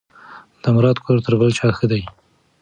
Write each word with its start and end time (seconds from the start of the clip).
د 0.61 0.63
مراد 0.75 0.97
کور 1.05 1.17
تر 1.25 1.33
بل 1.39 1.49
چا 1.59 1.67
ښه 1.77 1.85
دی. 1.91 2.01